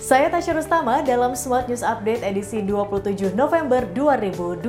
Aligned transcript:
Saya 0.00 0.32
Tasya 0.32 0.56
Rustama 0.56 1.04
dalam 1.04 1.36
Smart 1.36 1.68
News 1.68 1.84
Update 1.84 2.24
edisi 2.24 2.64
27 2.64 3.36
November 3.36 3.84
2023. 3.92 4.64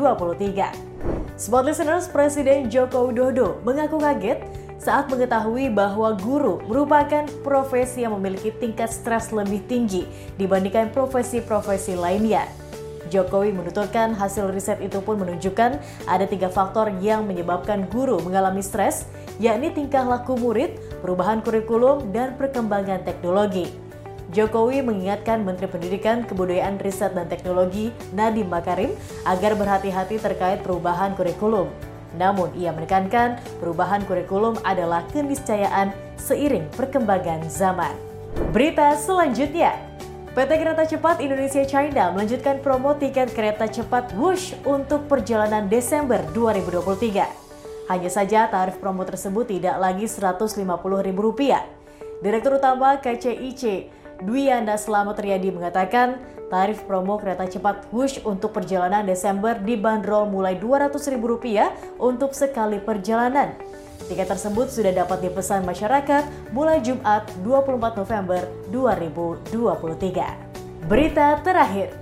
Smart 1.39 1.63
Listeners, 1.63 2.11
Presiden 2.11 2.67
Joko 2.67 3.07
Widodo 3.07 3.63
mengaku 3.63 3.96
kaget 3.96 4.44
saat 4.75 5.07
mengetahui 5.07 5.71
bahwa 5.71 6.20
guru 6.20 6.59
merupakan 6.67 7.23
profesi 7.47 8.04
yang 8.04 8.20
memiliki 8.20 8.52
tingkat 8.59 8.91
stres 8.91 9.31
lebih 9.31 9.63
tinggi 9.71 10.04
dibandingkan 10.36 10.91
profesi-profesi 10.91 11.95
lainnya. 11.95 12.43
Jokowi 13.07 13.55
menuturkan 13.55 14.11
hasil 14.11 14.52
riset 14.52 14.84
itu 14.84 15.00
pun 15.00 15.16
menunjukkan 15.16 15.79
ada 16.11 16.25
tiga 16.27 16.52
faktor 16.52 16.91
yang 17.00 17.23
menyebabkan 17.23 17.88
guru 17.88 18.20
mengalami 18.20 18.59
stres, 18.59 19.07
yakni 19.39 19.71
tingkah 19.71 20.04
laku 20.04 20.36
murid, 20.36 20.75
perubahan 21.00 21.39
kurikulum, 21.39 22.11
dan 22.11 22.36
perkembangan 22.36 23.07
teknologi. 23.07 23.91
Jokowi 24.32 24.79
mengingatkan 24.79 25.43
Menteri 25.43 25.68
Pendidikan, 25.68 26.23
Kebudayaan, 26.23 26.80
Riset, 26.80 27.12
dan 27.12 27.27
Teknologi 27.27 27.91
Nadiem 28.16 28.48
Makarim 28.48 28.95
agar 29.27 29.59
berhati-hati 29.59 30.23
terkait 30.23 30.63
perubahan 30.63 31.12
kurikulum. 31.20 31.67
Namun 32.16 32.48
ia 32.55 32.71
menekankan 32.71 33.44
perubahan 33.59 34.07
kurikulum 34.07 34.55
adalah 34.63 35.04
keniscayaan 35.12 35.91
seiring 36.16 36.63
perkembangan 36.80 37.44
zaman. 37.52 37.91
Berita 38.55 38.95
selanjutnya, 38.95 39.76
PT 40.32 40.52
Kereta 40.63 40.84
Cepat 40.88 41.20
Indonesia 41.20 41.68
China 41.68 42.16
melanjutkan 42.16 42.63
promo 42.63 42.95
tiket 42.95 43.35
kereta 43.35 43.68
cepat 43.68 44.16
Wush 44.16 44.55
untuk 44.63 45.12
perjalanan 45.12 45.68
Desember 45.68 46.23
2023. 46.32 47.91
Hanya 47.91 48.07
saja 48.07 48.48
tarif 48.48 48.79
promo 48.79 49.04
tersebut 49.04 49.52
tidak 49.52 49.76
lagi 49.76 50.07
Rp150.000. 50.07 51.84
Direktur 52.23 52.63
Utama 52.63 52.95
KCIC 53.04 53.91
Dwi 54.21 54.53
Anda 54.53 54.77
Selamat 54.77 55.17
Riyadi 55.17 55.49
mengatakan 55.49 56.21
tarif 56.53 56.85
promo 56.85 57.17
kereta 57.17 57.49
cepat 57.49 57.89
Wush 57.89 58.21
untuk 58.21 58.53
perjalanan 58.53 59.01
Desember 59.01 59.57
dibanderol 59.57 60.29
mulai 60.29 60.62
Rp200.000 60.62 61.98
untuk 61.98 62.37
sekali 62.37 62.77
perjalanan. 62.77 63.57
Tiket 64.06 64.29
tersebut 64.29 64.69
sudah 64.69 64.94
dapat 64.94 65.25
dipesan 65.25 65.66
masyarakat 65.66 66.53
mulai 66.53 66.78
Jumat 66.85 67.25
24 67.41 67.97
November 67.97 68.46
2023. 68.69 70.85
Berita 70.85 71.41
terakhir, 71.41 71.97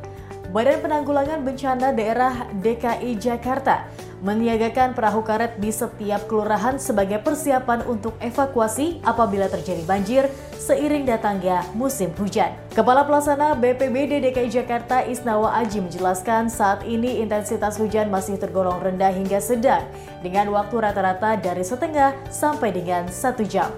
Badan 0.50 0.82
Penanggulangan 0.82 1.46
Bencana 1.46 1.94
Daerah 1.94 2.50
DKI 2.58 3.22
Jakarta 3.22 3.86
menyiagakan 4.26 4.98
perahu 4.98 5.22
karet 5.22 5.62
di 5.62 5.70
setiap 5.70 6.26
kelurahan 6.26 6.82
sebagai 6.82 7.22
persiapan 7.22 7.86
untuk 7.86 8.18
evakuasi 8.18 8.98
apabila 9.06 9.46
terjadi 9.46 9.86
banjir 9.86 10.26
seiring 10.58 11.06
datangnya 11.06 11.62
musim 11.78 12.10
hujan. 12.18 12.50
Kepala 12.74 13.06
Pelaksana 13.06 13.54
BPBD 13.62 14.26
DKI 14.26 14.50
Jakarta 14.50 15.06
Isnawa 15.06 15.54
Aji 15.62 15.86
menjelaskan 15.86 16.50
saat 16.50 16.82
ini 16.82 17.22
intensitas 17.22 17.78
hujan 17.78 18.10
masih 18.10 18.42
tergolong 18.42 18.82
rendah 18.82 19.14
hingga 19.14 19.38
sedang 19.38 19.86
dengan 20.26 20.50
waktu 20.50 20.82
rata-rata 20.82 21.38
dari 21.38 21.62
setengah 21.62 22.18
sampai 22.34 22.74
dengan 22.74 23.06
satu 23.06 23.46
jam. 23.46 23.70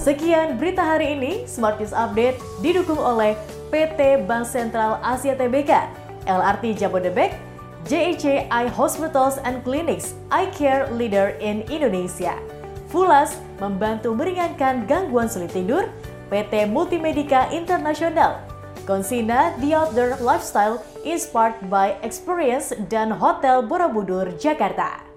Sekian 0.00 0.56
berita 0.56 0.80
hari 0.80 1.12
ini, 1.12 1.44
Smart 1.44 1.76
News 1.76 1.92
Update 1.92 2.40
didukung 2.64 3.00
oleh 3.00 3.36
PT 3.70 4.26
Bank 4.26 4.44
Sentral 4.44 4.98
Asia 5.00 5.38
Tbk, 5.38 5.70
LRT 6.26 6.76
Jabodebek, 6.76 7.38
Eye 8.50 8.68
Hospitals 8.68 9.38
and 9.46 9.64
Clinics, 9.64 10.14
Eye 10.30 10.50
Care 10.52 10.90
Leader 10.92 11.38
in 11.40 11.62
Indonesia. 11.70 12.36
Fulas 12.90 13.38
membantu 13.62 14.12
meringankan 14.12 14.84
gangguan 14.90 15.30
sulit 15.30 15.54
tidur, 15.54 15.86
PT 16.28 16.66
Multimedika 16.66 17.48
Internasional. 17.54 18.42
Konsina 18.84 19.54
The 19.62 19.70
Outdoor 19.70 20.18
Lifestyle 20.18 20.82
Inspired 21.06 21.70
by 21.70 21.94
Experience 22.02 22.74
dan 22.90 23.14
Hotel 23.14 23.62
Borobudur, 23.62 24.34
Jakarta. 24.34 25.09